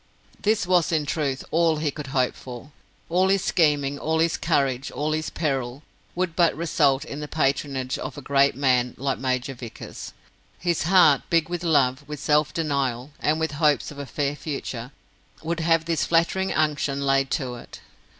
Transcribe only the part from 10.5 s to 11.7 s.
His heart, big with